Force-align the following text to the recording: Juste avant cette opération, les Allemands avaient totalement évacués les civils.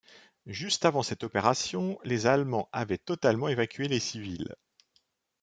Juste 0.47 0.85
avant 0.85 1.03
cette 1.03 1.23
opération, 1.23 1.99
les 2.03 2.25
Allemands 2.25 2.69
avaient 2.71 2.97
totalement 2.97 3.49
évacués 3.49 3.87
les 3.87 3.99
civils. 3.99 4.55